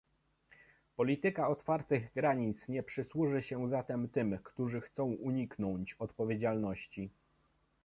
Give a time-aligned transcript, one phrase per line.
[0.95, 7.09] Polityka otwartych granic nie przysłuży się zatem tym, którzy chcą uniknąć odpowiedzialności